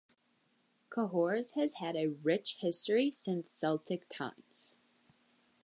[0.89, 4.75] Cahors has had a rich history since Celtic times.